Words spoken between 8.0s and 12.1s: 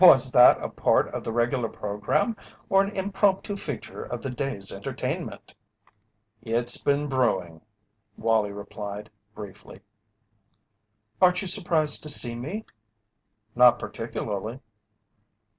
Wallie replied, briefly. "Aren't you surprised to